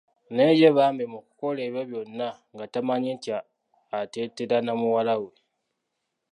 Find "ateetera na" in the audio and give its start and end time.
3.99-4.73